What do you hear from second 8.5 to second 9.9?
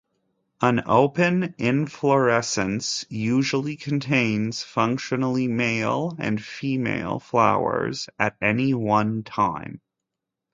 one time.